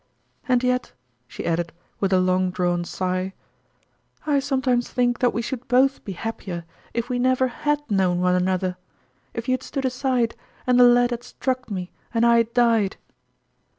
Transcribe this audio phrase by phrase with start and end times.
[0.49, 0.93] "And yet,"
[1.27, 3.33] she added, with a long drawn sigh,"
[4.25, 8.33] I sometimes think that we should both be happier if we never had known one
[8.33, 8.77] another;
[9.35, 10.33] if you had stood aside,
[10.65, 12.97] and the lead had struck me and I had died